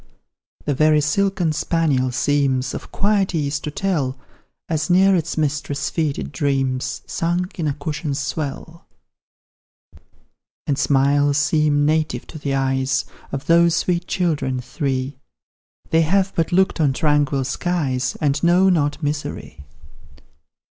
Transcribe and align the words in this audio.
The 0.65 0.73
very 0.73 0.99
silken 0.99 1.53
spaniel 1.53 2.11
seems 2.11 2.73
Of 2.73 2.91
quiet 2.91 3.35
ease 3.35 3.59
to 3.59 3.69
tell, 3.69 4.17
As 4.67 4.89
near 4.89 5.15
its 5.15 5.37
mistress' 5.37 5.91
feet 5.91 6.17
it 6.17 6.31
dreams, 6.31 7.03
Sunk 7.05 7.59
in 7.59 7.67
a 7.67 7.73
cushion's 7.75 8.17
swell 8.17 8.87
And 10.65 10.79
smiles 10.79 11.37
seem 11.37 11.85
native 11.85 12.25
to 12.29 12.39
the 12.39 12.55
eyes 12.55 13.05
Of 13.31 13.45
those 13.45 13.75
sweet 13.75 14.07
children, 14.07 14.59
three; 14.59 15.19
They 15.91 16.01
have 16.01 16.33
but 16.35 16.51
looked 16.51 16.81
on 16.81 16.93
tranquil 16.93 17.43
skies, 17.43 18.17
And 18.19 18.41
know 18.43 18.69
not 18.69 19.03
misery. 19.03 19.67